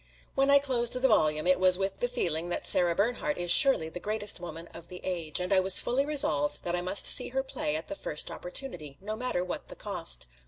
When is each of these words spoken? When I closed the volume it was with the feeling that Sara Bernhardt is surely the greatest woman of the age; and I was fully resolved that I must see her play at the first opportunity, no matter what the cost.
When 0.33 0.49
I 0.49 0.57
closed 0.57 0.93
the 0.93 1.07
volume 1.07 1.45
it 1.45 1.59
was 1.59 1.77
with 1.77 1.99
the 1.99 2.07
feeling 2.07 2.49
that 2.49 2.65
Sara 2.65 2.95
Bernhardt 2.95 3.37
is 3.37 3.51
surely 3.51 3.87
the 3.87 3.99
greatest 3.99 4.39
woman 4.39 4.65
of 4.69 4.87
the 4.89 4.99
age; 5.03 5.39
and 5.39 5.53
I 5.53 5.59
was 5.59 5.79
fully 5.79 6.07
resolved 6.07 6.63
that 6.63 6.75
I 6.75 6.81
must 6.81 7.05
see 7.05 7.27
her 7.27 7.43
play 7.43 7.75
at 7.75 7.87
the 7.87 7.93
first 7.93 8.31
opportunity, 8.31 8.97
no 8.99 9.15
matter 9.15 9.43
what 9.43 9.67
the 9.67 9.75
cost. 9.75 10.25